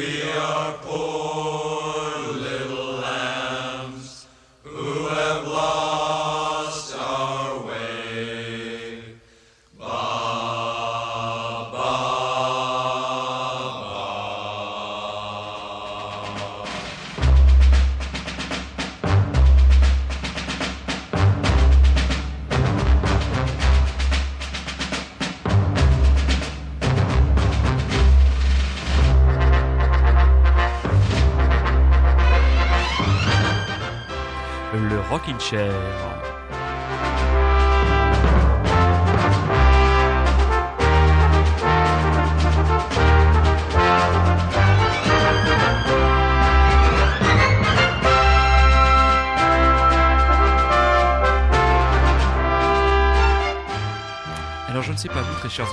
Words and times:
chers 0.00 1.33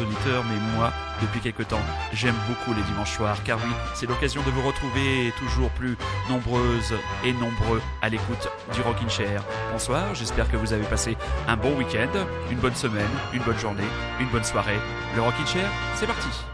mais 0.06 0.76
moi, 0.76 0.92
depuis 1.22 1.40
quelque 1.40 1.64
temps, 1.64 1.82
j'aime 2.14 2.36
beaucoup 2.48 2.74
les 2.74 2.84
dimanches 2.84 3.16
soirs, 3.16 3.44
car 3.44 3.58
oui, 3.58 3.72
c'est 3.94 4.06
l'occasion 4.08 4.42
de 4.44 4.52
vous 4.52 4.62
retrouver 4.62 5.34
toujours 5.38 5.70
plus 5.72 5.98
nombreuses 6.30 6.94
et 7.24 7.34
nombreux 7.34 7.82
à 8.02 8.10
l'écoute 8.10 8.50
du 8.74 8.82
Rockin' 8.82 9.10
Chair. 9.10 9.44
Bonsoir, 9.72 10.14
j'espère 10.16 10.50
que 10.50 10.58
vous 10.58 10.74
avez 10.74 10.86
passé 10.86 11.18
un 11.48 11.58
bon 11.58 11.76
week-end, 11.78 12.26
une 12.50 12.60
bonne 12.60 12.76
semaine, 12.76 13.10
une 13.34 13.44
bonne 13.44 13.60
journée, 13.60 13.84
une 14.20 14.30
bonne 14.30 14.44
soirée. 14.44 14.80
Le 15.16 15.22
Rockin' 15.22 15.48
Chair, 15.48 15.70
c'est 15.96 16.08
parti 16.08 16.51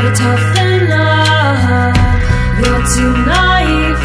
gotta 0.00 0.14
toughen 0.14 0.92
up. 0.92 1.96
You're 2.60 2.84
too 2.94 3.12
naive. 3.26 4.02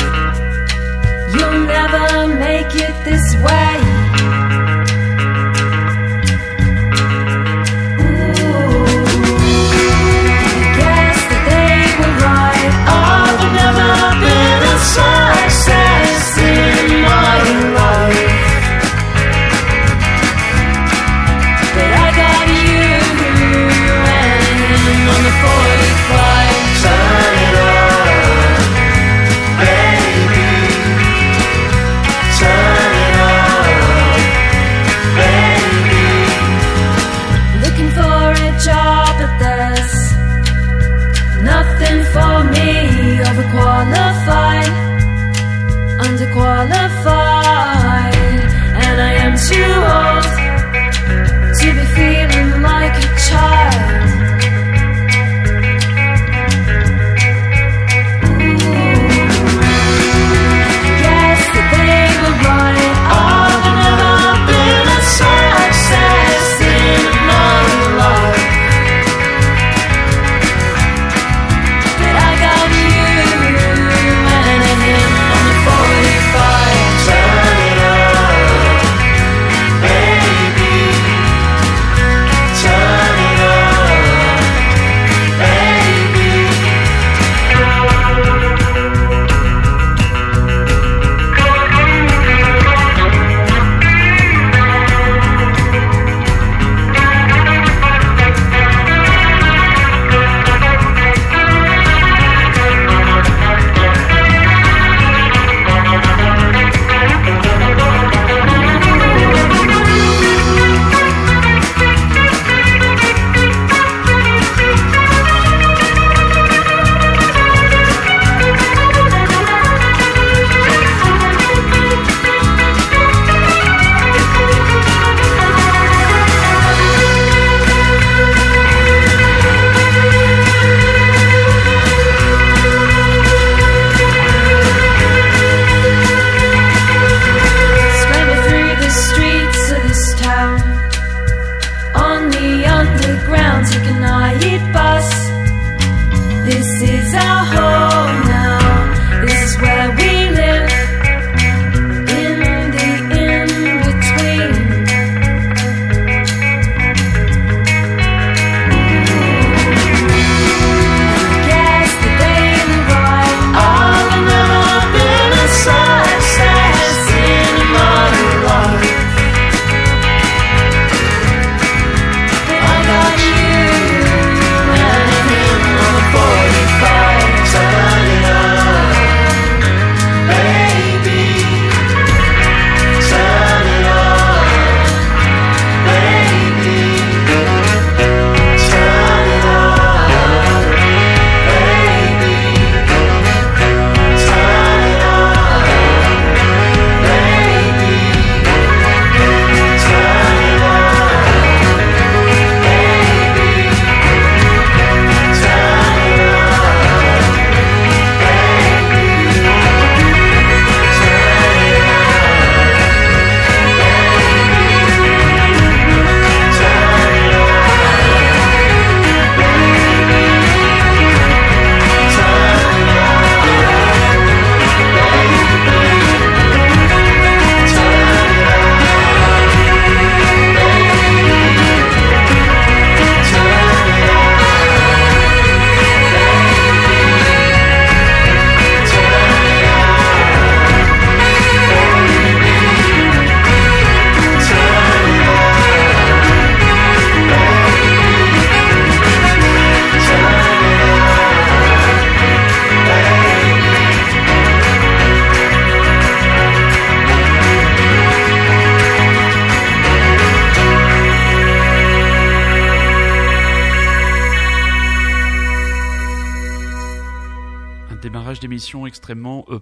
You'll 1.35 1.59
never 1.67 2.35
make 2.39 2.73
it 2.75 2.95
this 3.05 3.35
way. 3.37 3.72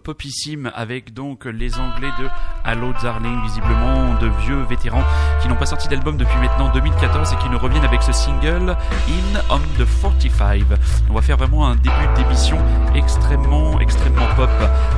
Popissime 0.01 0.71
avec 0.75 1.13
donc 1.13 1.45
les 1.45 1.79
Anglais 1.79 2.11
de 2.19 2.27
Hello 2.69 2.93
Darling, 3.01 3.41
visiblement 3.43 4.15
de 4.19 4.27
vieux 4.41 4.61
vétérans 4.63 5.03
qui 5.41 5.47
n'ont 5.47 5.55
pas 5.55 5.65
sorti 5.65 5.87
d'album 5.87 6.17
depuis 6.17 6.37
maintenant 6.37 6.71
2014 6.73 7.33
et 7.33 7.35
qui 7.37 7.49
nous 7.49 7.59
reviennent 7.59 7.85
avec 7.85 8.01
ce 8.03 8.11
single 8.11 8.75
In 9.07 9.39
on 9.49 9.59
the 9.77 9.87
45. 10.01 10.63
On 11.09 11.13
va 11.13 11.21
faire 11.21 11.37
vraiment 11.37 11.67
un 11.67 11.75
début 11.75 12.07
d'émission 12.15 12.57
extrêmement, 12.95 13.79
extrêmement 13.79 14.27
pop 14.35 14.49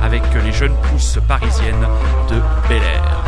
avec 0.02 0.22
les 0.44 0.52
jeunes 0.52 0.76
pousses 0.90 1.18
parisiennes 1.28 1.86
de 2.30 2.40
Bel 2.68 2.82
Air. 2.82 3.23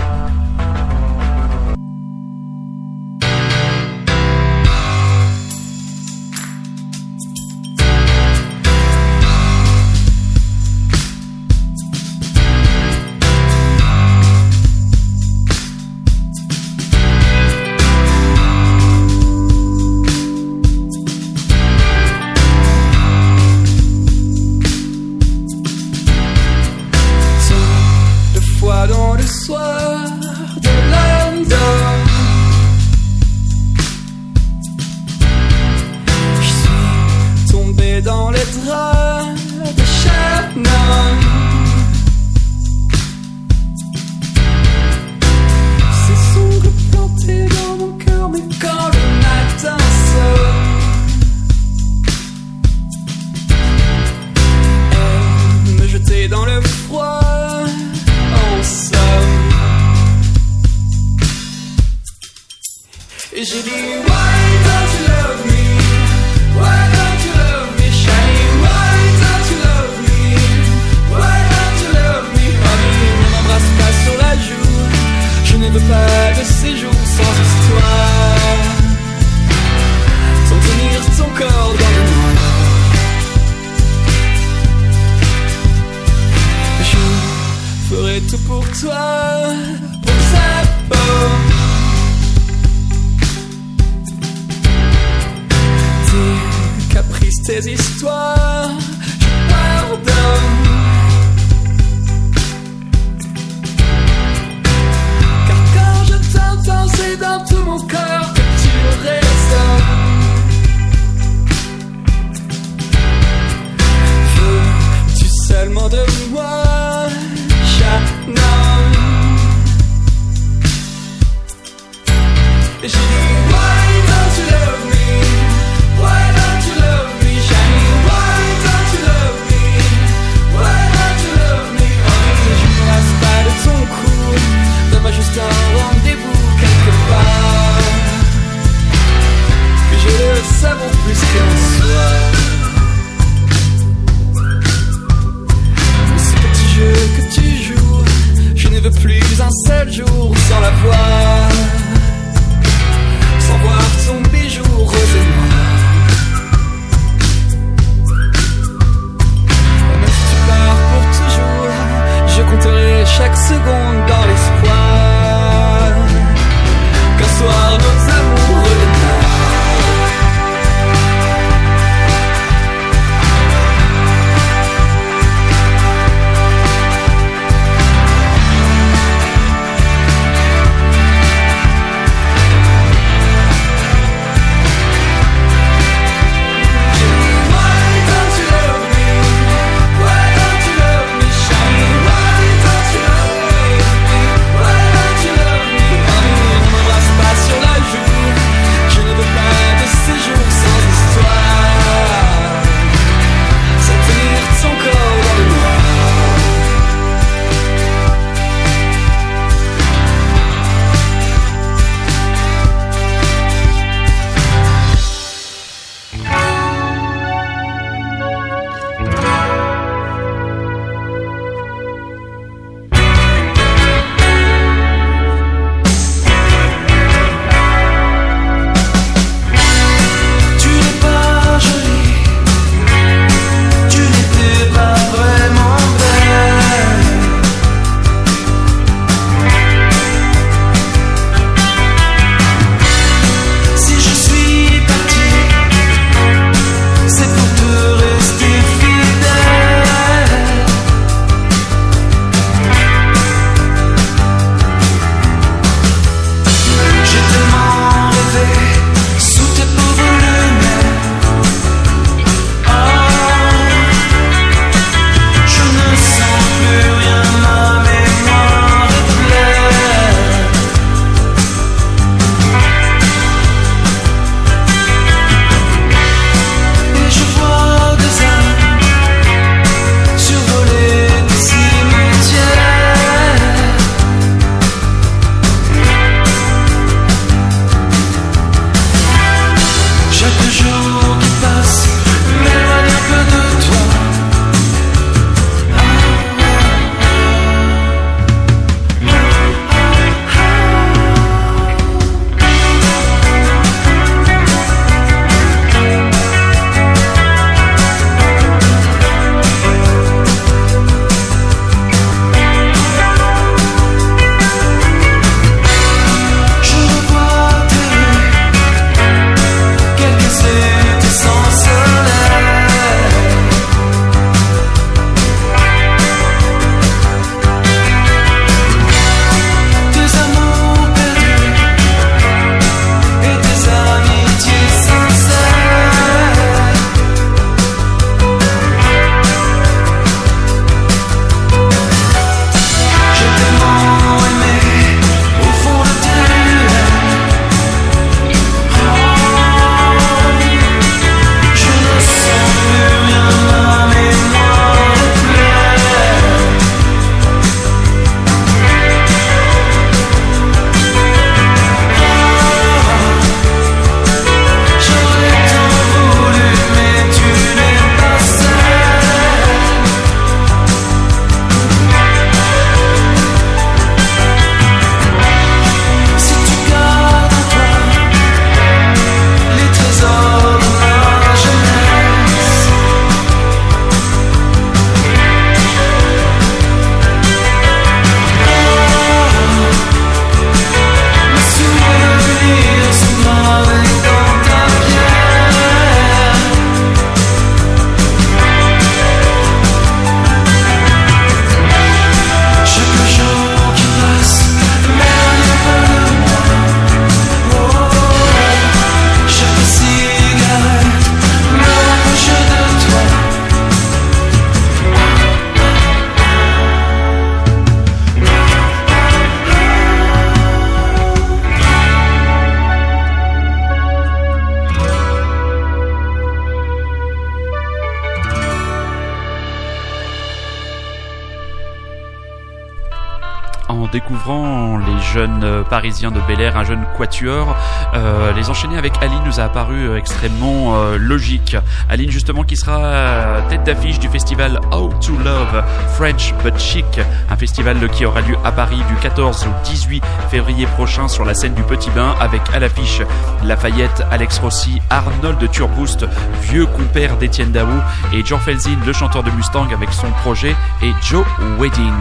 Parisiens 435.68 436.10
de 436.10 436.20
Bel 436.28 436.40
Air, 436.40 436.56
un 436.56 436.64
jeune 436.64 436.86
quatuor. 436.96 437.56
Euh, 437.96 438.32
les 438.32 438.50
enchaîner 438.50 438.76
avec 438.76 438.92
Aline 439.00 439.22
nous 439.24 439.40
a 439.40 439.44
apparu 439.44 439.88
euh, 439.88 439.96
extrêmement 439.96 440.74
logique. 440.98 441.56
Aline 441.88 442.10
justement 442.10 442.42
qui 442.42 442.56
sera 442.56 443.40
tête 443.48 443.64
d'affiche 443.64 443.98
du 443.98 444.08
festival 444.08 444.60
How 444.72 444.88
to 445.00 445.12
Love 445.24 445.64
French 445.94 446.34
But 446.42 446.58
Chic, 446.58 447.00
un 447.30 447.36
festival 447.36 447.88
qui 447.90 448.04
aura 448.04 448.20
lieu 448.20 448.36
à 448.44 448.52
Paris 448.52 448.82
du 448.88 448.94
14 448.96 449.46
au 449.46 449.64
18 449.64 450.02
février 450.30 450.66
prochain 450.66 451.08
sur 451.08 451.24
la 451.24 451.34
scène 451.34 451.54
du 451.54 451.62
Petit 451.62 451.90
Bain 451.90 452.14
avec 452.20 452.42
à 452.52 452.58
l'affiche 452.58 453.02
Lafayette, 453.44 454.04
Alex 454.10 454.38
Rossi, 454.38 454.80
Arnold 454.90 455.50
Turboost, 455.50 456.06
vieux 456.42 456.66
compère 456.66 457.16
d'Étienne 457.16 457.52
Dao 457.52 457.66
et 458.12 458.22
John 458.24 458.40
Felzin, 458.40 458.78
le 458.84 458.92
chanteur 458.92 459.22
de 459.22 459.30
Mustang 459.30 459.68
avec 459.72 459.92
son 459.92 460.10
projet 460.22 460.54
et 460.82 460.92
Joe 461.02 461.24
Wedding. 461.58 461.92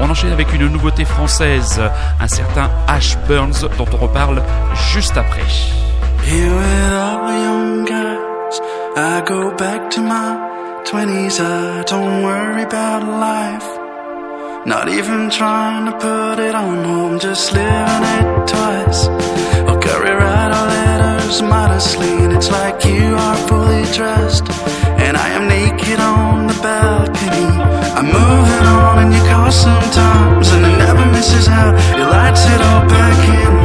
On 0.00 0.10
enchaîne 0.10 0.32
avec 0.32 0.52
une 0.52 0.66
nouveauté 0.68 1.04
française, 1.04 1.80
un 2.20 2.28
certain 2.28 2.70
Ash 2.86 3.16
Burns 3.28 3.68
dont 3.76 3.86
on 3.92 3.96
reparle 3.96 4.42
juste 4.92 5.16
après. 5.16 5.37
Here 5.38 6.52
with 6.52 6.92
all 6.92 7.26
the 7.28 7.38
young 7.46 7.84
guys, 7.84 8.60
I 8.96 9.22
go 9.24 9.54
back 9.54 9.88
to 9.92 10.00
my 10.00 10.82
20s. 10.84 11.38
I 11.38 11.84
don't 11.84 12.24
worry 12.24 12.62
about 12.64 13.04
life. 13.04 14.66
Not 14.66 14.88
even 14.88 15.30
trying 15.30 15.86
to 15.86 15.92
put 15.92 16.40
it 16.40 16.54
on 16.56 16.84
home, 16.84 17.20
just 17.20 17.52
living 17.52 18.04
it 18.18 18.48
twice. 18.48 19.06
I'll 19.68 19.78
carry 19.78 20.10
right 20.10 20.50
our 20.58 20.66
letters 20.66 21.40
modestly, 21.40 22.10
and 22.24 22.32
it's 22.32 22.50
like 22.50 22.84
you 22.84 23.14
are 23.14 23.36
fully 23.48 23.84
dressed. 23.92 24.50
And 25.06 25.16
I 25.16 25.28
am 25.38 25.46
naked 25.46 26.00
on 26.00 26.48
the 26.48 26.58
balcony. 26.60 27.50
I'm 27.96 28.06
moving 28.06 28.66
on, 28.66 28.98
and 29.02 29.14
you 29.14 29.22
call 29.30 29.52
sometimes, 29.52 30.50
and 30.50 30.66
it 30.66 30.76
never 30.78 31.06
misses 31.06 31.46
out. 31.46 31.74
It 31.94 32.06
lights 32.16 32.44
it 32.44 32.60
all 32.60 32.88
back 32.88 33.18
in 33.28 33.57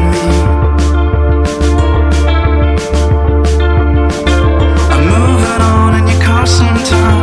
time. 6.86 7.23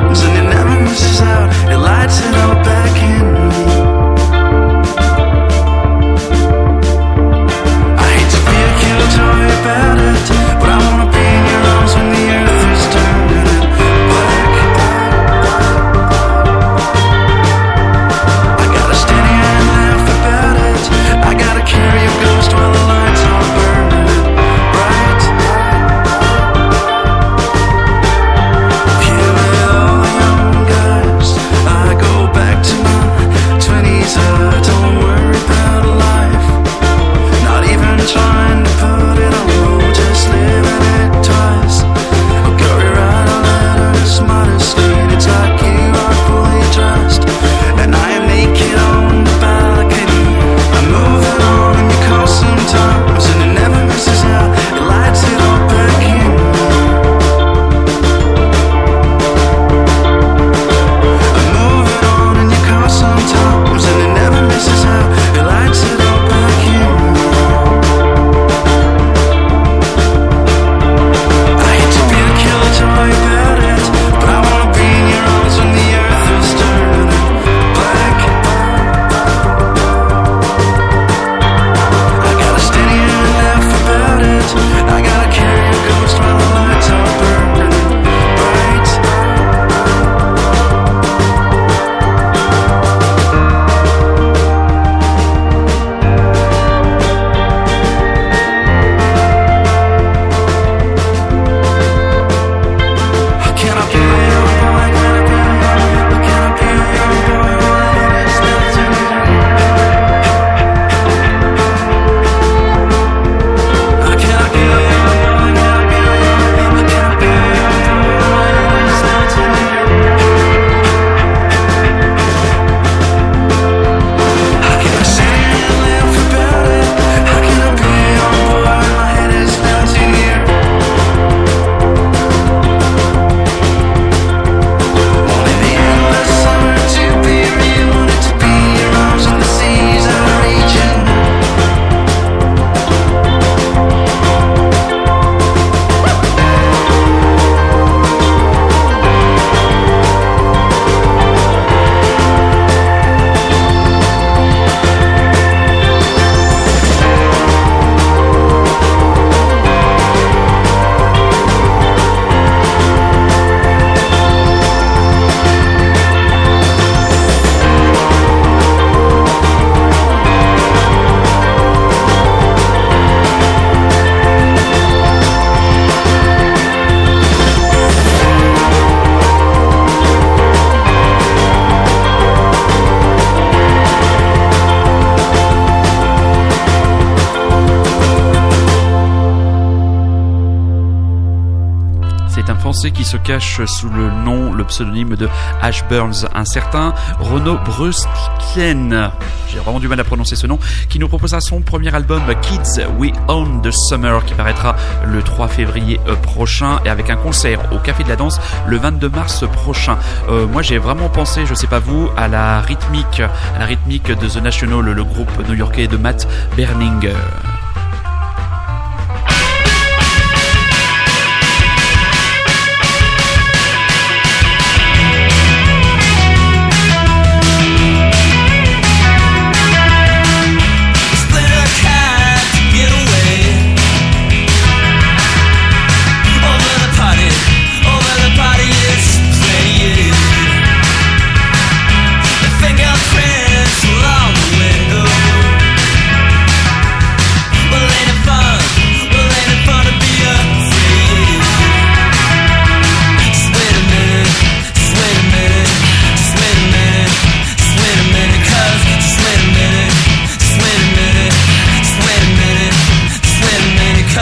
Se 193.11 193.17
cache 193.17 193.65
sous 193.65 193.89
le 193.89 194.09
nom, 194.09 194.53
le 194.53 194.63
pseudonyme 194.63 195.17
de 195.17 195.29
Ash 195.61 195.85
Burns, 195.89 196.29
un 196.33 196.45
certain 196.45 196.95
Renaud 197.19 197.59
Brustien, 197.65 199.11
j'ai 199.49 199.59
vraiment 199.59 199.81
du 199.81 199.89
mal 199.89 199.99
à 199.99 200.05
prononcer 200.05 200.37
ce 200.37 200.47
nom, 200.47 200.61
qui 200.89 201.01
nous 201.01 201.09
proposera 201.09 201.41
son 201.41 201.61
premier 201.61 201.93
album 201.93 202.23
Kids 202.41 202.87
We 202.99 203.11
Own 203.27 203.63
the 203.63 203.73
Summer, 203.73 204.25
qui 204.25 204.35
paraîtra 204.35 204.77
le 205.05 205.25
3 205.25 205.49
février 205.49 205.99
euh, 206.07 206.15
prochain, 206.15 206.79
et 206.85 206.89
avec 206.89 207.11
un 207.11 207.17
concert 207.17 207.73
au 207.73 207.79
Café 207.79 208.05
de 208.05 208.09
la 208.11 208.15
Danse 208.15 208.41
le 208.69 208.77
22 208.77 209.09
mars 209.09 209.45
prochain. 209.49 209.99
Euh, 210.29 210.47
moi 210.47 210.63
j'ai 210.63 210.79
vraiment 210.79 211.09
pensé, 211.09 211.47
je 211.47 211.55
sais 211.55 211.67
pas 211.67 211.81
vous, 211.81 212.09
à 212.17 212.29
la 212.29 212.61
rythmique, 212.61 213.23
à 213.57 213.59
la 213.59 213.67
rythmique 213.67 214.07
de 214.07 214.29
The 214.29 214.41
National, 214.41 214.83
le 214.83 215.03
groupe 215.03 215.33
new-yorkais 215.49 215.89
de 215.89 215.97
Matt 215.97 216.29
Berninger. 216.57 217.17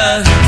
love. 0.08 0.47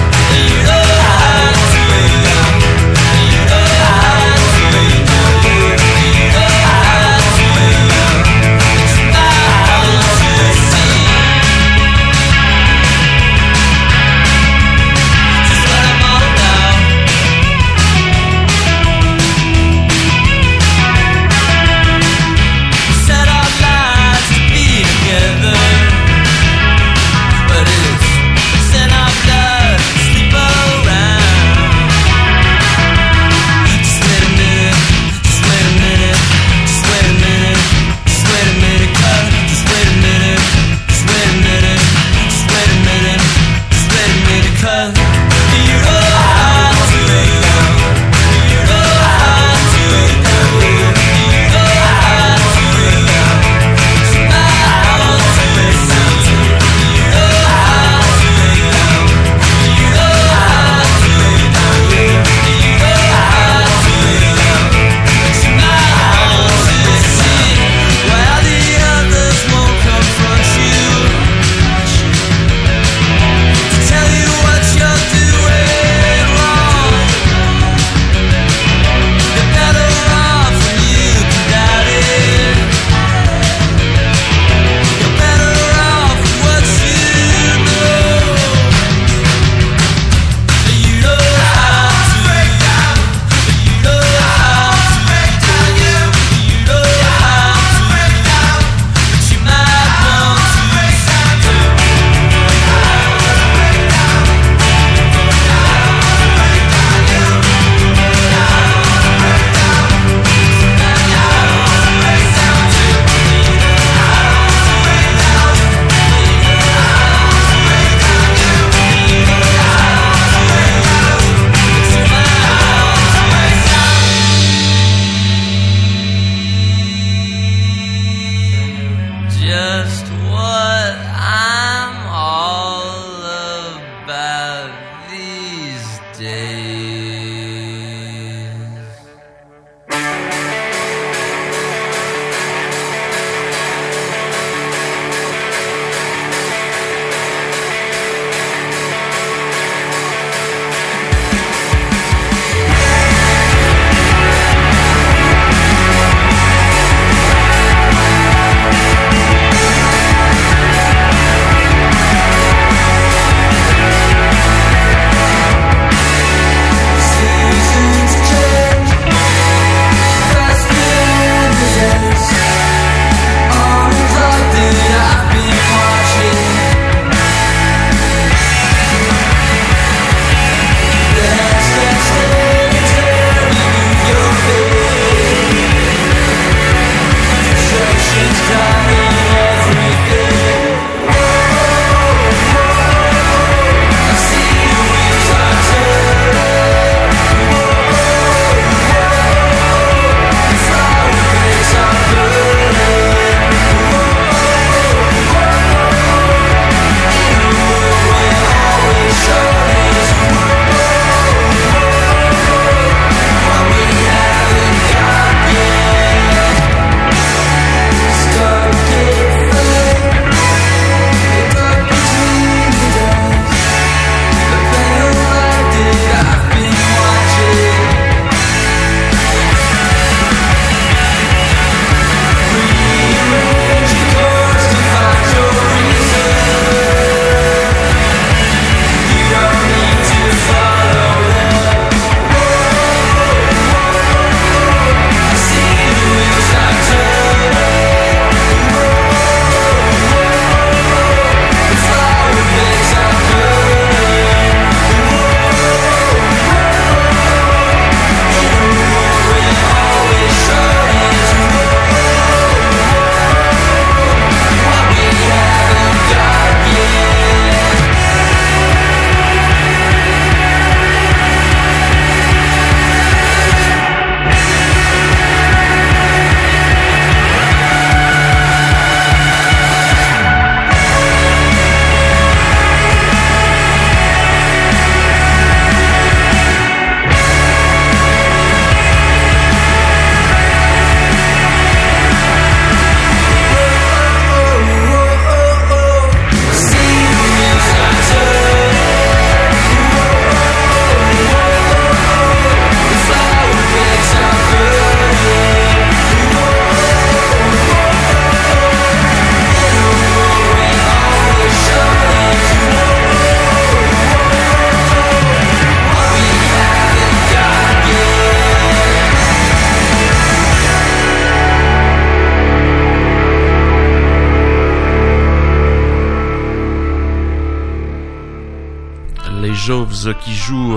Qui 329.71 330.35
joue, 330.35 330.77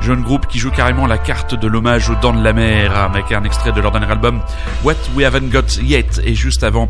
jeune 0.00 0.22
groupe 0.22 0.46
qui 0.46 0.58
joue 0.58 0.70
carrément 0.70 1.06
la 1.06 1.18
carte 1.18 1.54
de 1.54 1.68
l'hommage 1.68 2.08
aux 2.08 2.14
dents 2.14 2.32
de 2.32 2.42
la 2.42 2.54
mer 2.54 2.96
avec 2.96 3.30
un 3.30 3.44
extrait 3.44 3.72
de 3.72 3.80
leur 3.82 3.92
dernier 3.92 4.10
album 4.10 4.40
What 4.84 4.94
We 5.14 5.26
Haven't 5.26 5.50
Got 5.50 5.82
Yet 5.82 6.22
et 6.24 6.34
juste 6.34 6.64
avant 6.64 6.88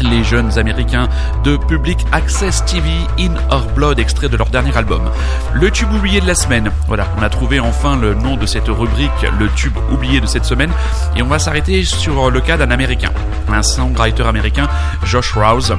les 0.00 0.24
jeunes 0.24 0.58
américains 0.58 1.08
de 1.44 1.56
Public 1.56 2.04
Access 2.10 2.64
TV 2.64 2.90
In 3.20 3.34
Our 3.52 3.66
Blood, 3.76 4.00
extrait 4.00 4.28
de 4.28 4.36
leur 4.36 4.48
dernier 4.48 4.76
album. 4.76 5.08
Le 5.54 5.70
tube 5.70 5.92
oublié 5.92 6.20
de 6.20 6.26
la 6.26 6.34
semaine. 6.34 6.72
Voilà, 6.88 7.06
on 7.16 7.22
a 7.22 7.28
trouvé 7.28 7.60
enfin 7.60 7.96
le 7.96 8.14
nom 8.14 8.36
de 8.36 8.46
cette 8.46 8.66
rubrique, 8.66 9.10
le 9.38 9.48
tube 9.50 9.76
oublié 9.92 10.20
de 10.20 10.26
cette 10.26 10.44
semaine, 10.44 10.72
et 11.14 11.22
on 11.22 11.28
va 11.28 11.38
s'arrêter 11.38 11.84
sur 11.84 12.32
le 12.32 12.40
cas 12.40 12.56
d'un 12.56 12.72
américain, 12.72 13.12
un 13.48 13.62
songwriter 13.62 14.24
américain, 14.24 14.66
Josh 15.04 15.34
Rouse 15.34 15.76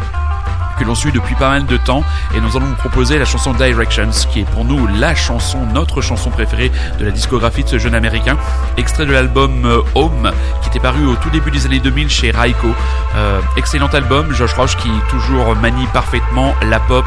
que 0.78 0.84
l'on 0.84 0.96
suit 0.96 1.12
depuis 1.12 1.36
pas 1.36 1.50
mal 1.50 1.66
de 1.66 1.78
temps 1.78 2.04
et 2.36 2.42
nous 2.42 2.56
allons 2.58 2.66
vous 2.66 2.76
proposer 2.76 3.20
la 3.20 3.26
chanson 3.26 3.54
Directions 3.54 4.10
qui 4.32 4.42
est 4.42 4.50
pour 4.50 4.66
nous 4.66 4.88
la 4.88 5.16
chanson, 5.16 5.60
notre 5.74 6.02
chanson 6.02 6.30
préférée 6.30 6.72
de 7.00 7.06
la 7.06 7.12
discographie 7.12 7.64
de 7.64 7.70
ce 7.70 7.78
jeune 7.78 7.96
américain, 7.96 8.38
extrait 8.78 9.06
de 9.06 9.12
l'album 9.12 9.66
euh, 9.66 9.82
Home 9.96 10.32
qui 10.62 10.70
était 10.70 10.80
paru 10.80 11.06
au 11.06 11.16
tout 11.16 11.30
début 11.30 11.52
des 11.52 11.66
années 11.66 11.80
2000 11.80 12.10
chez 12.10 12.32
Raiko. 12.32 12.68
Euh, 13.16 13.40
excellent 13.58 13.88
album, 13.88 14.34
Josh 14.34 14.54
Roche 14.54 14.78
qui 14.78 14.90
toujours 15.10 15.56
manie 15.56 15.88
parfaitement 15.94 16.56
la 16.64 16.80
pop, 16.80 17.06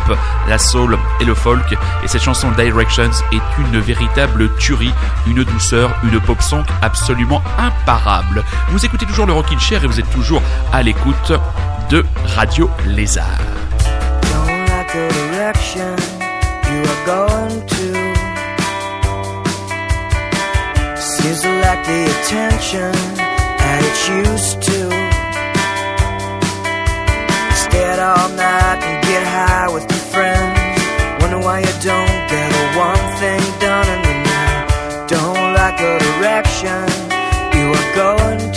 la 0.48 0.58
soul 0.58 0.98
et 1.20 1.24
le 1.24 1.34
folk 1.34 1.74
et 2.04 2.08
cette 2.08 2.22
chanson 2.22 2.50
Directions 2.52 3.10
est 3.32 3.60
une 3.60 3.78
véritable 3.80 4.54
tuerie, 4.56 4.92
une 5.26 5.44
douceur, 5.44 5.94
une 6.04 6.20
pop 6.20 6.40
song 6.40 6.64
absolument 6.82 7.42
imparable. 7.58 8.44
Vous 8.68 8.84
écoutez 8.84 9.06
toujours 9.06 9.26
le 9.26 9.32
Rockin' 9.32 9.58
Chair 9.58 9.84
et 9.84 9.86
vous 9.86 10.00
êtes 10.00 10.10
toujours 10.10 10.42
à 10.72 10.82
l'écoute 10.82 11.32
de 11.90 12.04
Radio 12.34 12.70
Lézard. 12.86 13.55
The 14.96 15.08
direction 15.18 15.92
you 16.70 16.80
are 16.92 17.04
going 17.06 17.66
to. 17.66 18.16
The 21.86 22.02
attention 22.02 22.90
that 23.62 23.82
used 24.10 24.60
to. 24.60 24.80
Stay 27.54 27.84
out 27.92 28.00
all 28.00 28.28
night 28.30 28.82
and 28.82 28.96
get 29.06 29.22
high 29.22 29.68
with 29.72 29.86
your 29.88 30.04
friends. 30.10 31.22
Wonder 31.22 31.38
why 31.46 31.60
you 31.60 31.74
don't 31.86 32.18
get 32.26 32.50
a 32.50 32.64
one 32.74 33.06
thing 33.22 33.42
done 33.60 33.86
in 33.94 34.00
the 34.02 34.16
night. 34.32 34.66
Don't 35.06 35.54
like 35.54 35.78
the 35.78 35.94
direction 36.10 36.82
you 37.54 37.66
are 37.70 37.90
going 37.94 38.50
to. 38.50 38.55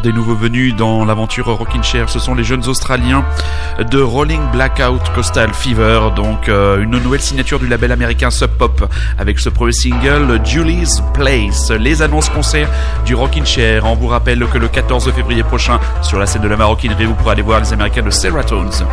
Des 0.00 0.12
nouveaux 0.12 0.34
venus 0.34 0.74
dans 0.74 1.04
l'aventure 1.04 1.46
Rockin' 1.46 1.82
Chair. 1.82 2.08
Ce 2.08 2.18
sont 2.18 2.34
les 2.34 2.44
jeunes 2.44 2.66
Australiens 2.66 3.24
de 3.78 4.00
Rolling 4.00 4.40
Blackout 4.52 5.02
Coastal 5.14 5.52
Fever, 5.52 6.10
donc 6.16 6.48
euh, 6.48 6.82
une 6.82 6.98
nouvelle 6.98 7.20
signature 7.20 7.58
du 7.58 7.66
label 7.66 7.92
américain 7.92 8.30
Sub 8.30 8.50
Pop 8.50 8.88
avec 9.18 9.38
ce 9.38 9.48
premier 9.48 9.72
single 9.72 10.40
Julie's 10.44 11.02
Place. 11.12 11.70
Les 11.70 12.02
annonces 12.02 12.28
concerts 12.28 12.68
du 13.04 13.14
Rockin' 13.14 13.46
Chair. 13.46 13.84
On 13.84 13.94
vous 13.94 14.08
rappelle 14.08 14.44
que 14.46 14.58
le 14.58 14.68
14 14.68 15.12
février 15.12 15.42
prochain, 15.42 15.78
sur 16.02 16.18
la 16.18 16.26
scène 16.26 16.42
de 16.42 16.48
la 16.48 16.56
maroquinerie, 16.56 17.06
vous 17.06 17.14
pourrez 17.14 17.32
aller 17.32 17.42
voir 17.42 17.60
les 17.60 17.72
Américains 17.72 18.02
de 18.02 18.10
Seratones. 18.10 18.84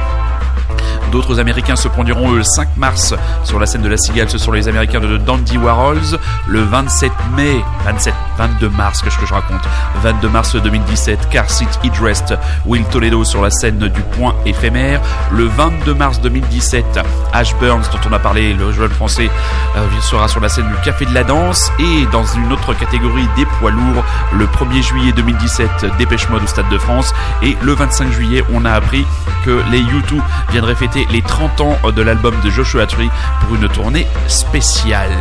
D'autres 1.12 1.40
Américains 1.40 1.76
se 1.76 1.90
produiront 1.90 2.32
le 2.32 2.42
5 2.42 2.78
mars 2.78 3.14
sur 3.44 3.60
la 3.60 3.66
scène 3.66 3.82
de 3.82 3.90
la 3.90 3.98
Cigale. 3.98 4.30
Ce 4.30 4.38
sont 4.38 4.52
les 4.52 4.70
Américains 4.70 5.02
de 5.02 5.18
Dandy 5.18 5.58
Warhols. 5.58 6.18
Le 6.48 6.62
27 6.62 7.12
mai, 7.36 7.58
27, 7.86 8.14
22 8.42 8.70
mars, 8.70 9.04
qu'est-ce 9.04 9.20
que 9.20 9.28
je 9.28 9.36
raconte? 9.36 9.62
22 10.02 10.30
mars 10.30 10.56
2017, 10.56 11.30
Car 11.30 11.48
Seat 11.48 11.80
Idrest, 11.84 12.34
Will 12.66 12.84
Toledo 12.86 13.24
sur 13.24 13.40
la 13.44 13.52
scène 13.52 13.78
du 13.78 14.02
Point 14.18 14.34
éphémère. 14.48 15.00
Le 15.32 15.46
22 15.46 15.94
mars 15.94 16.20
2017, 16.22 17.02
Ash 17.34 17.56
Burns, 17.58 17.84
dont 17.92 18.00
on 18.10 18.14
a 18.14 18.18
parlé, 18.18 18.56
le 18.56 18.72
jeune 18.72 18.90
français, 18.90 19.30
euh, 19.78 19.88
sera 20.02 20.28
sur 20.28 20.40
la 20.40 20.50
scène 20.50 20.68
du 20.68 20.76
Café 20.84 21.06
de 21.06 21.14
la 21.14 21.24
Danse. 21.24 21.72
Et 21.78 22.08
dans 22.12 22.26
une 22.26 22.52
autre 22.52 22.74
catégorie 22.74 23.28
des 23.36 23.46
poids 23.46 23.70
lourds, 23.70 24.04
le 24.34 24.48
1er 24.48 24.82
juillet 24.82 25.12
2017, 25.12 25.86
Dépêche 26.00 26.28
Mode 26.30 26.42
au 26.42 26.48
Stade 26.48 26.70
de 26.70 26.80
France. 26.80 27.14
Et 27.44 27.56
le 27.62 27.74
25 27.74 28.12
juillet, 28.12 28.44
on 28.52 28.66
a 28.66 28.72
appris 28.72 29.06
que 29.46 29.62
les 29.70 29.82
U2 29.82 30.20
viendraient 30.50 30.74
fêter 30.74 31.06
les 31.12 31.22
30 31.22 31.62
ans 31.62 31.78
de 31.96 32.02
l'album 32.02 32.34
de 32.44 32.50
Joshua 32.50 32.88
Tree 32.88 33.12
pour 33.42 33.56
une 33.56 33.70
tournée 33.70 34.08
spéciale. 34.28 35.12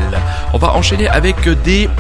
On 0.55 0.59
va 0.59 0.73
enchaîner 0.73 1.09
avec 1.09 1.47
des... 1.65 1.91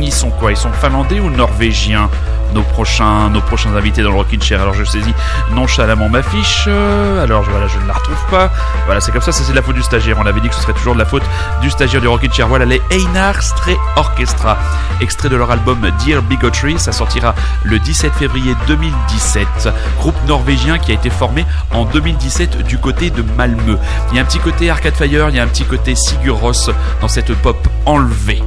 Ils 0.00 0.12
sont 0.12 0.30
quoi 0.30 0.50
sont 0.62 0.72
finlandais 0.72 1.18
ou 1.18 1.28
norvégiens 1.28 2.08
nos 2.54 2.62
prochains, 2.62 3.30
nos 3.30 3.40
prochains 3.40 3.74
invités 3.74 4.02
dans 4.02 4.10
le 4.10 4.16
Rockin' 4.16 4.40
Chair. 4.40 4.60
Alors 4.60 4.74
je 4.74 4.84
saisis 4.84 5.12
nonchalamment 5.52 6.08
ma 6.08 6.22
fiche. 6.22 6.66
Euh, 6.68 7.24
alors 7.24 7.42
voilà, 7.42 7.66
je 7.66 7.78
ne 7.80 7.86
la 7.88 7.94
retrouve 7.94 8.24
pas. 8.30 8.48
Voilà, 8.86 9.00
c'est 9.00 9.10
comme 9.10 9.22
ça, 9.22 9.32
c'est 9.32 9.52
la 9.52 9.62
faute 9.62 9.74
du 9.74 9.82
stagiaire. 9.82 10.18
On 10.20 10.26
avait 10.26 10.40
dit 10.40 10.48
que 10.48 10.54
ce 10.54 10.60
serait 10.60 10.72
toujours 10.74 10.94
de 10.94 11.00
la 11.00 11.04
faute 11.04 11.24
du 11.62 11.70
stagiaire 11.70 12.00
du 12.00 12.06
Rockin' 12.06 12.32
Chair. 12.32 12.46
Voilà 12.46 12.64
les 12.64 12.80
Einar 12.90 13.42
Stray 13.42 13.76
Orchestra, 13.96 14.56
extrait 15.00 15.30
de 15.30 15.36
leur 15.36 15.50
album 15.50 15.80
Dear 16.04 16.22
Bigotry. 16.22 16.78
Ça 16.78 16.92
sortira 16.92 17.34
le 17.64 17.80
17 17.80 18.12
février 18.12 18.54
2017. 18.68 19.68
Groupe 19.98 20.14
norvégien 20.28 20.78
qui 20.78 20.92
a 20.92 20.94
été 20.94 21.10
formé 21.10 21.44
en 21.72 21.86
2017 21.86 22.58
du 22.58 22.78
côté 22.78 23.10
de 23.10 23.24
Malmö. 23.36 23.78
Il 24.10 24.16
y 24.16 24.20
a 24.20 24.22
un 24.22 24.26
petit 24.26 24.38
côté 24.38 24.70
Arcade 24.70 24.94
Fire, 24.94 25.28
il 25.30 25.34
y 25.34 25.40
a 25.40 25.42
un 25.42 25.48
petit 25.48 25.64
côté 25.64 25.96
Sigur 25.96 26.36
Ross 26.36 26.70
dans 27.00 27.08
cette 27.08 27.34
pop 27.34 27.56
enlevée. 27.84 28.42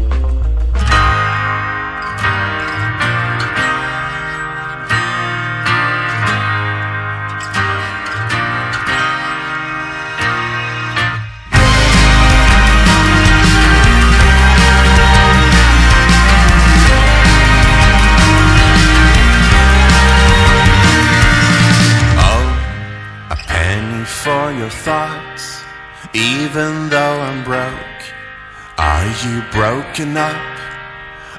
Broken 29.96 30.18
up? 30.18 30.36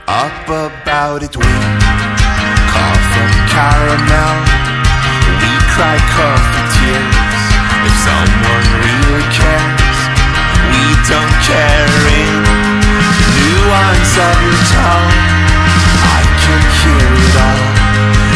Up 0.09 0.49
about 0.49 1.23
it, 1.23 1.37
we 1.37 1.53
call 2.73 2.97
from 3.13 3.31
caramel. 3.53 4.37
We 5.41 5.53
cry 5.77 5.99
coffee 6.17 6.65
tears. 6.73 7.17
If 7.85 7.95
someone 8.01 8.67
really 8.81 9.27
cares, 9.29 9.99
we 10.73 10.85
don't 11.05 11.37
care 11.45 12.01
in 12.17 12.37
the 13.21 13.29
nuance 13.37 14.15
of 14.25 14.37
your 14.41 14.61
tone. 14.73 15.17
I 16.17 16.21
can 16.41 16.63
hear 16.81 17.13
it 17.13 17.37
all. 17.37 17.65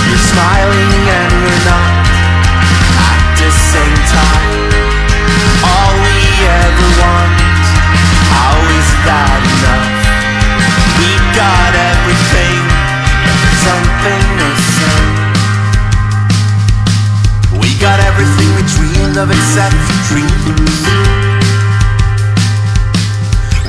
You're 0.05 0.27
smiling 0.33 1.01
and 1.17 1.33
you're 1.41 1.65
not 1.65 1.93
at 3.09 3.23
the 3.41 3.51
same 3.73 4.01
time 4.13 4.69
all 5.65 5.95
we 6.05 6.21
ever 6.45 6.89
want. 7.01 7.41
How 8.29 8.57
is 8.69 8.91
that 9.09 9.41
enough? 9.49 10.00
Of 19.21 19.31
except 19.31 19.77
dreams. 20.09 20.81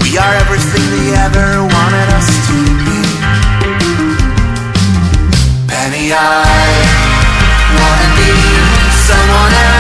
We 0.02 0.18
are 0.18 0.34
everything 0.36 0.86
they 0.96 1.14
ever 1.14 1.64
wanted 1.64 2.08
us 2.16 2.30
to 2.48 2.58
be. 2.86 3.00
Penny, 5.68 6.14
I 6.14 6.46
wanna 7.76 8.10
be 8.16 8.32
someone 9.08 9.54
else. 9.54 9.71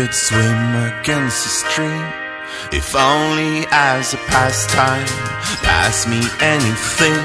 Could 0.00 0.14
swim 0.14 0.64
against 0.88 1.44
the 1.44 1.52
stream. 1.60 2.06
If 2.72 2.96
only 2.96 3.68
as 3.68 4.14
a 4.14 4.20
pastime 4.32 5.04
Pass 5.60 6.08
me 6.08 6.20
anything 6.40 7.20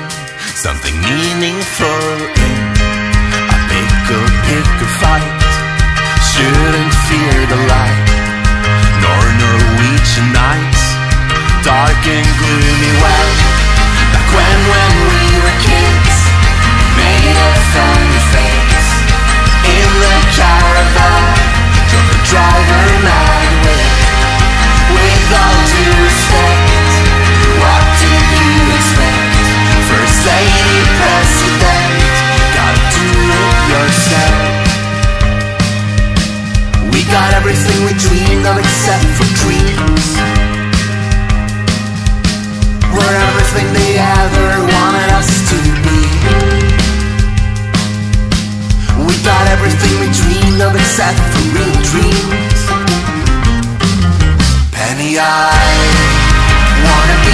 Something 0.59 0.95
meaningful 0.99 2.03
in. 2.35 2.63
A 3.55 3.57
pick 3.71 4.05
a 4.11 4.21
pick 4.47 4.71
a 4.83 4.89
fight 4.99 5.43
Shouldn't 6.19 6.95
fear 7.07 7.37
the 7.47 7.61
light 7.63 8.07
Nor 8.99 9.23
Norwegian 9.39 10.27
nights 10.35 10.83
Dark 11.63 12.03
and 12.11 12.27
gloomy 12.43 12.93
well 12.99 13.31
Back 14.11 14.27
when 14.35 14.59
when 14.71 14.91
we 15.11 15.23
were 15.43 15.57
kids 15.63 16.15
Made 16.99 17.39
a 17.39 17.64
yourself. 33.75 34.39
We 36.93 37.03
got 37.11 37.33
everything 37.33 37.79
we 37.83 37.93
dreamed 37.99 38.45
of 38.47 38.57
except 38.57 39.07
for 39.17 39.27
dreams. 39.43 40.07
We're 42.95 43.17
everything 43.27 43.67
they 43.79 43.91
ever 43.99 44.47
wanted 44.75 45.09
us 45.19 45.29
to 45.51 45.57
be. 45.85 46.01
We 49.07 49.15
got 49.23 49.43
everything 49.55 49.93
we 49.99 50.07
dreamed 50.21 50.61
of 50.61 50.71
except 50.75 51.19
for 51.31 51.43
real 51.55 51.79
dreams. 51.91 52.59
Penny, 54.71 55.19
I 55.19 55.51
wanna 56.85 57.24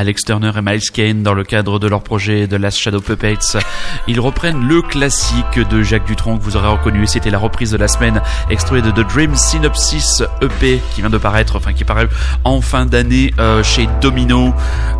Alex 0.00 0.24
Turner 0.24 0.50
et 0.56 0.62
Miles 0.62 0.90
Kane 0.94 1.22
dans 1.22 1.34
le 1.34 1.44
cadre 1.44 1.78
de 1.78 1.86
leur 1.86 2.02
projet 2.02 2.48
The 2.48 2.54
Last 2.54 2.78
Shadow 2.78 3.02
Puppets. 3.02 3.58
Ils 4.08 4.18
reprennent 4.18 4.66
le 4.66 4.80
classique 4.80 5.58
de 5.70 5.82
Jacques 5.82 6.06
Dutronc 6.06 6.38
que 6.38 6.42
vous 6.42 6.56
aurez 6.56 6.68
reconnu. 6.68 7.06
C'était 7.06 7.28
la 7.28 7.36
reprise 7.36 7.70
de 7.70 7.76
la 7.76 7.86
semaine 7.86 8.22
extrait 8.48 8.80
de 8.80 8.90
The 8.90 9.06
Dream 9.06 9.36
Synopsis 9.36 10.22
EP 10.40 10.80
qui 10.94 11.02
vient 11.02 11.10
de 11.10 11.18
paraître, 11.18 11.56
enfin 11.56 11.74
qui 11.74 11.84
paraît 11.84 12.08
en 12.44 12.62
fin 12.62 12.86
d'année 12.86 13.34
euh, 13.38 13.62
chez 13.62 13.90
Domino. 14.00 14.54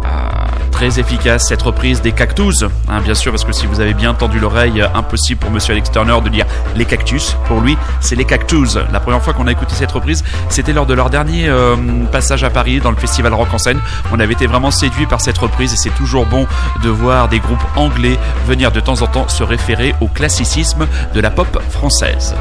Euh, 0.05 0.41
très 0.71 0.99
efficace 0.99 1.49
cette 1.49 1.61
reprise 1.61 2.01
des 2.01 2.13
cactus, 2.13 2.65
hein, 2.89 3.01
bien 3.03 3.15
sûr, 3.15 3.33
parce 3.33 3.45
que 3.45 3.53
si 3.53 3.67
vous 3.67 3.81
avez 3.81 3.93
bien 3.93 4.15
tendu 4.15 4.39
l'oreille, 4.39 4.83
impossible 4.95 5.41
pour 5.41 5.51
Monsieur 5.51 5.73
Alex 5.73 5.91
Turner 5.91 6.17
de 6.25 6.29
dire 6.31 6.47
les 6.75 6.85
cactus. 6.87 7.37
Pour 7.47 7.61
lui, 7.61 7.77
c'est 8.01 8.17
les 8.17 8.25
cactus. 8.25 8.79
La 8.91 9.01
première 9.01 9.23
fois 9.23 9.35
qu'on 9.35 9.47
a 9.47 9.53
écouté 9.53 9.75
cette 9.75 9.93
reprise, 9.93 10.25
c'était 10.49 10.73
lors 10.73 10.87
de 10.87 10.95
leur 10.95 11.11
dernier 11.11 11.49
euh, 11.49 11.77
passage 12.11 12.45
à 12.45 12.51
Paris 12.51 12.81
dans 12.81 12.91
le 12.91 12.97
festival 12.97 13.35
Rock 13.35 13.53
en 13.53 13.59
scène. 13.59 13.81
On 14.13 14.21
avait 14.21 14.33
été 14.33 14.47
vraiment 14.47 14.71
par 15.09 15.21
cette 15.21 15.39
reprise 15.39 15.73
et 15.73 15.77
c'est 15.77 15.95
toujours 15.95 16.27
bon 16.27 16.47
de 16.83 16.89
voir 16.89 17.29
des 17.29 17.41
groupes 17.41 17.65
anglais 17.77 18.19
venir 18.47 18.73
de 18.73 18.81
temps 18.81 19.03
en 19.03 19.07
temps 19.07 19.29
se 19.29 19.43
référer 19.43 19.95
au 20.01 20.09
classicisme 20.09 20.87
de 21.15 21.21
la 21.21 21.31
pop 21.31 21.63
française. 21.71 22.35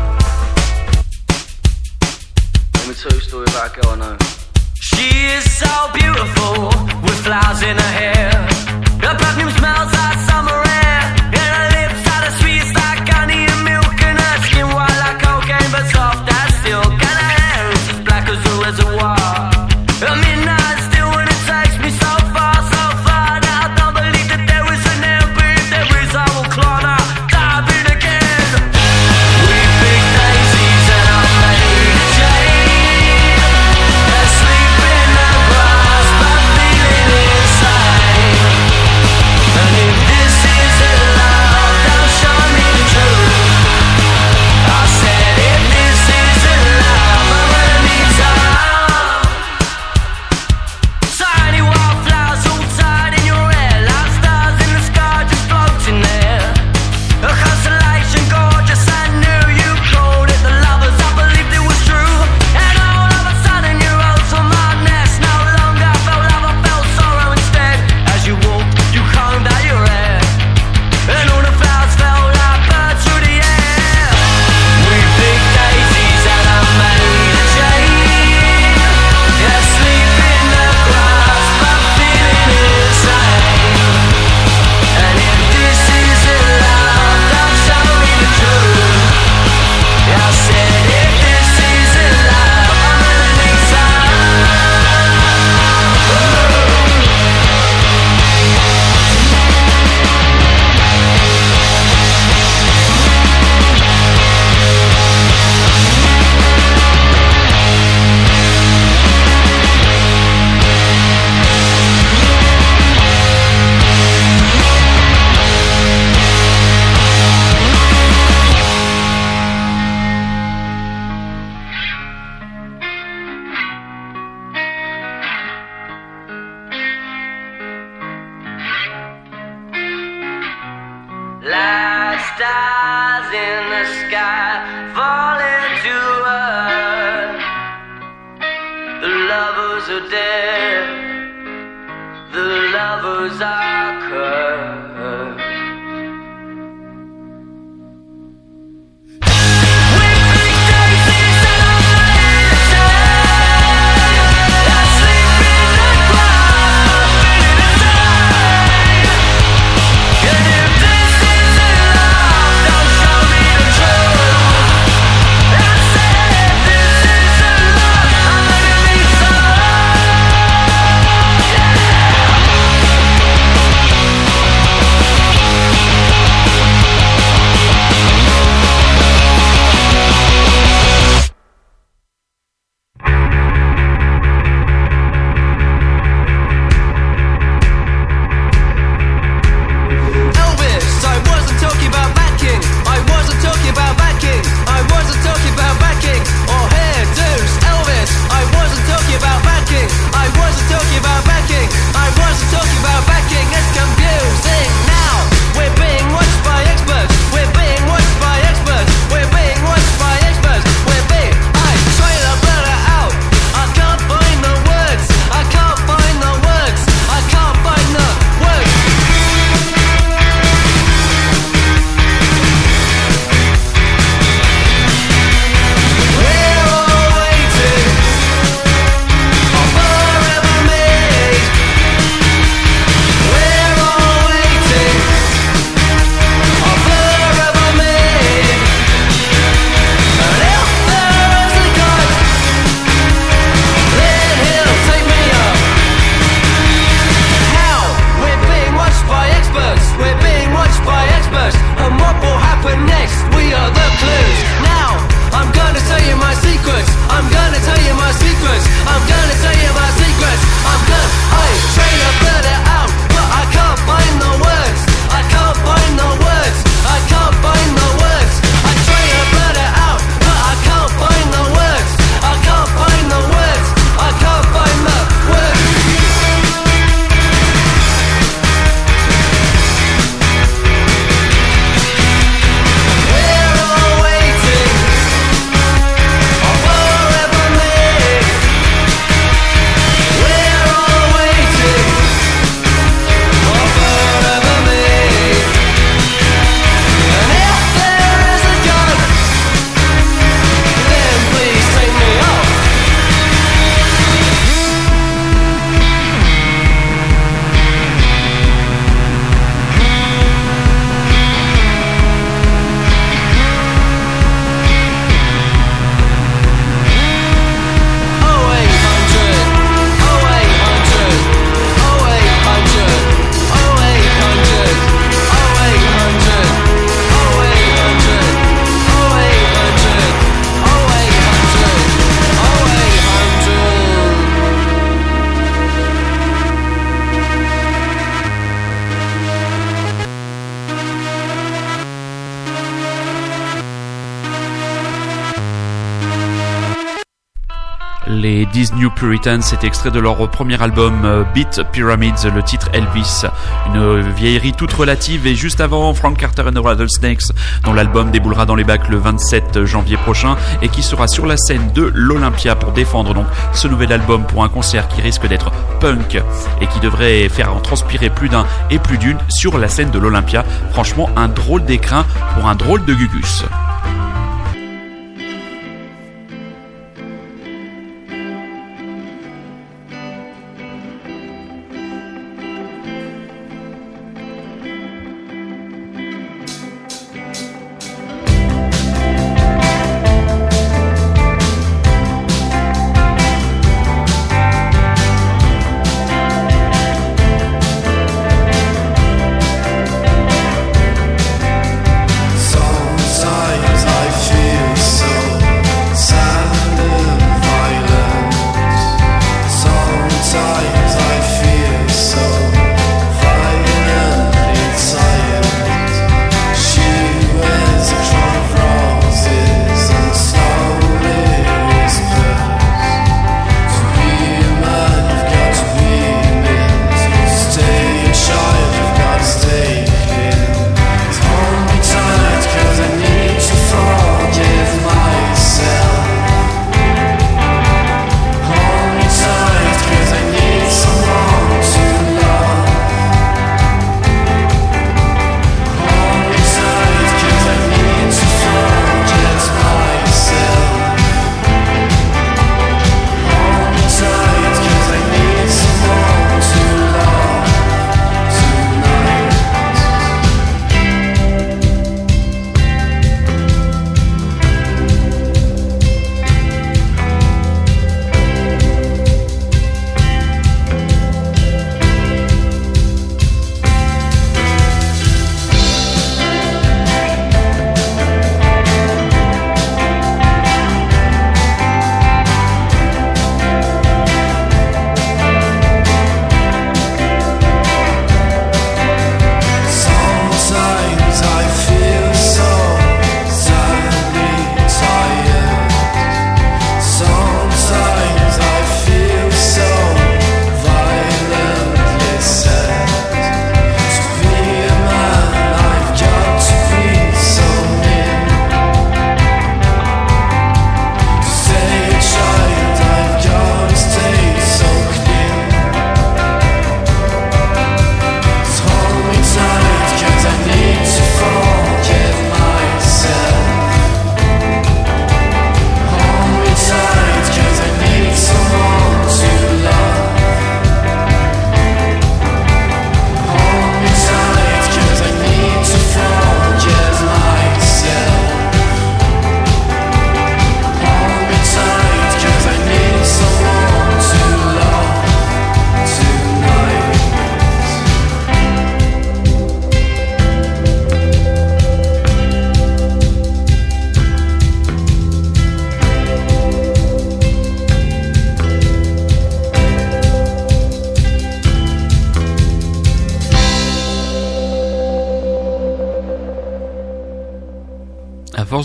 C'est 349.22 349.66
extrait 349.66 349.92
de 349.92 350.00
leur 350.00 350.30
premier 350.30 350.62
album 350.62 351.04
euh, 351.04 351.24
Beat 351.34 351.62
Pyramids, 351.74 352.26
le 352.34 352.42
titre 352.42 352.70
Elvis. 352.72 353.26
Une 353.68 354.02
vieillerie 354.12 354.54
toute 354.54 354.72
relative 354.72 355.28
et 355.28 355.36
juste 355.36 355.60
avant 355.60 355.94
Frank 355.94 356.18
Carter 356.18 356.44
and 356.48 356.54
the 356.54 356.64
Rattlesnakes, 356.64 357.34
dont 357.66 357.74
l'album 357.74 358.12
déboulera 358.12 358.46
dans 358.46 358.56
les 358.56 358.64
bacs 358.64 358.88
le 358.88 358.98
27 358.98 359.66
janvier 359.66 359.98
prochain 359.98 360.38
et 360.62 360.70
qui 360.70 360.82
sera 360.82 361.08
sur 361.08 361.26
la 361.26 361.36
scène 361.36 361.74
de 361.74 361.92
l'Olympia 361.94 362.56
pour 362.56 362.72
défendre 362.72 363.14
donc 363.14 363.26
ce 363.52 363.68
nouvel 363.68 363.92
album 363.92 364.26
pour 364.26 364.44
un 364.46 364.50
concert 364.50 364.88
qui 364.88 365.02
risque 365.02 365.28
d'être 365.28 365.52
punk 365.82 366.22
et 366.62 366.68
qui 366.68 366.80
devrait 366.80 367.28
faire 367.28 367.54
en 367.54 367.60
transpirer 367.60 368.10
plus 368.10 368.30
d'un 368.30 368.46
et 368.72 368.80
plus 368.80 368.98
d'une 368.98 369.18
sur 369.28 369.58
la 369.58 369.68
scène 369.68 369.92
de 369.92 370.00
l'Olympia. 370.00 370.46
Franchement, 370.72 371.10
un 371.18 371.28
drôle 371.28 371.66
d'écrin 371.66 372.06
pour 372.36 372.48
un 372.48 372.56
drôle 372.56 372.86
de 372.86 372.94
gugus. 372.94 373.44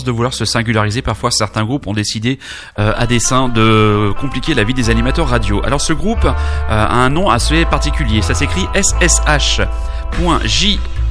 De 0.05 0.11
vouloir 0.11 0.33
se 0.33 0.45
singulariser, 0.45 1.01
parfois 1.01 1.31
certains 1.31 1.65
groupes 1.65 1.87
ont 1.87 1.93
décidé 1.93 2.39
euh, 2.79 2.93
à 2.95 3.07
dessein 3.07 3.49
de 3.49 4.13
compliquer 4.19 4.53
la 4.53 4.63
vie 4.63 4.73
des 4.73 4.89
animateurs 4.89 5.27
radio. 5.27 5.61
Alors 5.65 5.81
ce 5.81 5.91
groupe 5.93 6.23
euh, 6.25 6.29
a 6.69 6.95
un 6.95 7.09
nom 7.09 7.29
assez 7.29 7.65
particulier. 7.65 8.21
Ça 8.21 8.33
s'écrit 8.33 8.65
SSH.j 8.73 9.65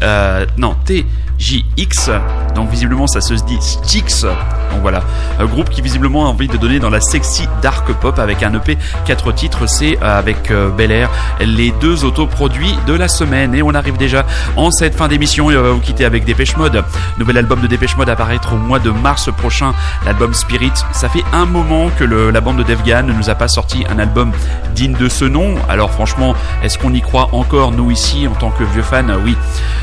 euh, 0.02 0.46
non, 0.56 0.74
TJX. 0.84 2.10
Donc 2.54 2.70
visiblement 2.70 3.06
ça 3.06 3.20
se 3.20 3.34
dit 3.34 3.58
Stix. 3.60 4.26
Donc 4.70 4.80
voilà, 4.82 5.02
un 5.38 5.46
groupe 5.46 5.70
qui 5.70 5.82
visiblement 5.82 6.26
a 6.26 6.28
envie 6.28 6.48
de 6.48 6.56
donner 6.56 6.78
dans 6.78 6.90
la 6.90 7.00
sexy 7.00 7.48
dark 7.62 7.92
pop 7.92 8.18
avec 8.18 8.42
un 8.42 8.54
EP 8.54 8.78
4 9.06 9.32
titres. 9.32 9.66
C'est 9.66 9.98
euh, 10.02 10.18
avec 10.18 10.50
euh, 10.50 10.70
Bel 10.70 10.90
Air 10.90 11.10
les 11.40 11.72
deux 11.80 12.04
autoproduits 12.04 12.74
de 12.86 12.94
la 12.94 13.08
semaine. 13.08 13.54
Et 13.54 13.62
on 13.62 13.74
arrive 13.74 13.96
déjà 13.96 14.26
en 14.56 14.70
cette 14.70 14.94
fin 14.94 15.08
d'émission 15.08 15.46
on 15.46 15.50
va 15.50 15.70
vous 15.70 15.80
quitter 15.80 16.04
avec 16.04 16.24
Dépêche 16.24 16.56
Mode. 16.56 16.84
Nouvel 17.18 17.38
album 17.38 17.60
de 17.60 17.66
Dépêche 17.66 17.96
Mode 17.96 18.08
apparaître 18.08 18.52
au 18.52 18.56
mois 18.56 18.78
de 18.78 18.90
mars 18.90 19.30
prochain. 19.36 19.72
L'album 20.04 20.34
Spirit. 20.34 20.72
Ça 20.92 21.08
fait 21.08 21.24
un 21.32 21.44
moment 21.44 21.90
que 21.98 22.04
la 22.04 22.40
bande 22.40 22.58
de 22.58 22.62
Devgan 22.62 23.02
ne 23.02 23.12
nous 23.12 23.30
a 23.30 23.34
pas 23.34 23.48
sorti 23.48 23.84
un 23.88 23.98
album 23.98 24.32
digne 24.74 24.94
de 24.94 25.08
ce 25.08 25.24
nom. 25.24 25.54
Alors 25.68 25.90
franchement, 25.90 26.34
est-ce 26.62 26.78
qu'on 26.78 26.92
y 26.92 27.00
croit 27.00 27.28
encore 27.32 27.72
nous 27.72 27.90
ici 27.90 28.26
en 28.28 28.34
tant 28.34 28.50
que 28.50 28.64
vieux 28.64 28.82
fans? 28.82 29.04
Oui. 29.24 29.36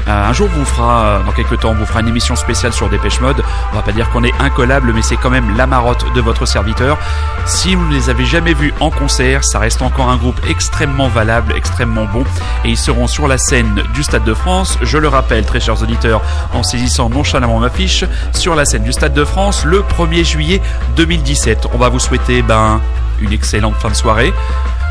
Euh, 0.08 0.30
un 0.30 0.34
jour, 0.34 0.48
vous 0.48 0.66
fera, 0.66 1.22
dans 1.26 1.32
quelques 1.32 1.60
temps, 1.60 1.72
on 1.72 1.76
vous 1.76 1.86
fera 1.86 2.02
une 2.02 2.08
émission 2.08 2.36
spéciale 2.36 2.74
sur 2.74 2.90
Dépêche 2.90 3.22
Mode. 3.22 3.44
On 3.72 3.76
va 3.76 3.82
pas 3.82 3.92
dire 3.92 4.10
qu'on 4.10 4.24
est 4.24 4.34
incollable, 4.40 4.71
mais 4.80 5.02
c'est 5.02 5.18
quand 5.18 5.30
même 5.30 5.58
la 5.58 5.68
marotte 5.68 6.06
de 6.14 6.22
votre 6.22 6.46
serviteur. 6.46 6.98
Si 7.46 7.76
vous 7.76 7.86
ne 7.86 7.94
les 7.94 8.10
avez 8.10 8.26
jamais 8.26 8.54
vus 8.54 8.74
en 8.80 8.90
concert, 8.90 9.44
ça 9.44 9.60
reste 9.60 9.82
encore 9.82 10.10
un 10.10 10.16
groupe 10.16 10.40
extrêmement 10.48 11.10
valable, 11.10 11.54
extrêmement 11.56 12.06
bon. 12.06 12.24
Et 12.64 12.70
ils 12.70 12.78
seront 12.78 13.08
sur 13.08 13.28
la 13.28 13.38
scène 13.38 13.84
du 13.94 14.04
Stade 14.04 14.24
de 14.24 14.34
France. 14.34 14.78
Je 14.82 14.98
le 14.98 15.08
rappelle, 15.08 15.46
très 15.46 15.60
chers 15.60 15.82
auditeurs, 15.82 16.22
en 16.54 16.64
saisissant 16.64 17.10
nonchalamment 17.10 17.60
ma 17.60 17.70
fiche, 17.70 18.06
sur 18.34 18.56
la 18.56 18.66
scène 18.66 18.84
du 18.84 18.94
Stade 18.94 19.14
de 19.14 19.26
France 19.26 19.66
le 19.66 19.82
1er 19.82 20.24
juillet 20.24 20.62
2017. 20.96 21.68
On 21.74 21.78
va 21.78 21.90
vous 21.90 22.00
souhaiter 22.00 22.42
ben, 22.42 22.80
une 23.20 23.34
excellente 23.34 23.76
fin 23.76 23.90
de 23.90 23.96
soirée. 23.96 24.34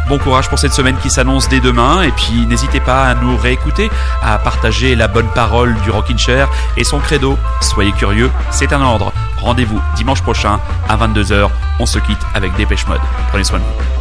Bon 0.09 0.19
courage 0.19 0.49
pour 0.49 0.59
cette 0.59 0.73
semaine 0.73 0.97
qui 0.97 1.09
s'annonce 1.09 1.49
dès 1.49 1.61
demain 1.61 2.03
et 2.03 2.11
puis 2.11 2.45
n'hésitez 2.49 2.81
pas 2.81 3.05
à 3.05 3.15
nous 3.15 3.37
réécouter, 3.37 3.89
à 4.23 4.39
partager 4.39 4.97
la 4.97 5.07
bonne 5.07 5.29
parole 5.29 5.75
du 5.83 5.91
Rockin' 5.91 6.19
Chair 6.19 6.49
et 6.77 6.83
son 6.83 6.99
credo. 6.99 7.39
Soyez 7.61 7.93
curieux, 7.93 8.31
c'est 8.51 8.73
un 8.73 8.83
ordre. 8.83 9.13
Rendez-vous 9.41 9.81
dimanche 9.97 10.23
prochain 10.23 10.61
à 10.89 10.97
22h. 10.97 11.49
On 11.79 11.87
se 11.87 11.99
quitte 11.99 12.21
avec 12.35 12.55
Dépêche 12.57 12.87
Mode. 12.87 13.01
Prenez 13.31 13.45
soin 13.45 13.59
de 13.59 13.65
vous. 13.65 14.00